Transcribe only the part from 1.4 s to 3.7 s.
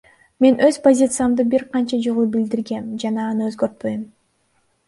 бир канча жолу билдиргем жана аны